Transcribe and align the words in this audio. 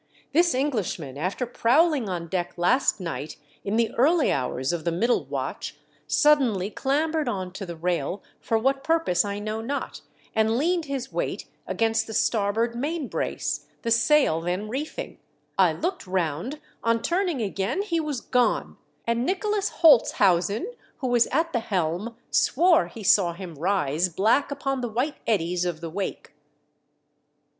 This 0.33 0.55
Englishman, 0.55 1.15
after 1.15 1.45
prowling 1.45 2.09
on 2.09 2.27
deck 2.27 2.53
last 2.57 2.99
night 2.99 3.37
in 3.63 3.75
the 3.75 3.91
early 3.93 4.31
hours 4.31 4.73
of 4.73 4.83
the 4.83 4.91
middle 4.91 5.25
watch, 5.25 5.77
suddenly 6.07 6.71
clambered 6.71 7.29
on 7.29 7.51
to 7.53 7.67
the 7.67 7.75
MY 7.75 7.79
SWEETHEARTS 7.81 7.99
JOY. 7.99 8.41
327 8.41 8.55
rail, 8.57 8.63
for 8.63 8.63
what 8.63 8.83
purpose 8.83 9.23
I 9.23 9.37
know 9.37 9.61
not, 9.61 10.01
and 10.33 10.57
leaned 10.57 10.85
his 10.85 11.13
weight 11.13 11.45
against 11.67 12.07
the 12.07 12.15
starboard 12.15 12.75
main 12.75 13.07
brace, 13.09 13.67
the 13.83 13.91
sail 13.91 14.41
then 14.41 14.67
reefing. 14.67 15.19
I 15.55 15.71
looked 15.71 16.07
round— 16.07 16.59
on 16.83 17.03
turning 17.03 17.39
again 17.43 17.83
he 17.83 17.99
was 17.99 18.21
gone! 18.21 18.77
and 19.05 19.23
Nicholas 19.23 19.69
Houltshausen, 19.83 20.65
who 20.97 21.09
was 21.09 21.27
at 21.27 21.53
the 21.53 21.59
helm, 21.59 22.15
swore, 22.31 22.87
he 22.87 23.03
saw 23.03 23.33
him 23.33 23.53
rise 23.53 24.09
black 24.09 24.49
upon 24.49 24.81
the 24.81 24.89
white 24.89 25.17
eddies 25.27 25.63
of 25.63 25.79
the 25.79 25.91
wake." 25.91 26.33